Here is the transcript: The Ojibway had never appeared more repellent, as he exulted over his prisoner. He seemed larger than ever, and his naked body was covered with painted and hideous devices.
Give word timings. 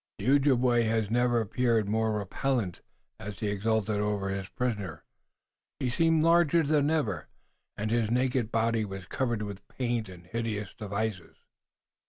The 0.17 0.25
Ojibway 0.31 0.85
had 0.85 1.11
never 1.11 1.39
appeared 1.39 1.87
more 1.87 2.17
repellent, 2.17 2.81
as 3.19 3.39
he 3.39 3.49
exulted 3.49 3.97
over 3.97 4.29
his 4.29 4.49
prisoner. 4.49 5.03
He 5.79 5.91
seemed 5.91 6.23
larger 6.23 6.63
than 6.63 6.89
ever, 6.89 7.27
and 7.77 7.91
his 7.91 8.09
naked 8.09 8.51
body 8.51 8.83
was 8.83 9.05
covered 9.05 9.43
with 9.43 9.67
painted 9.67 10.11
and 10.11 10.25
hideous 10.25 10.73
devices. 10.73 11.35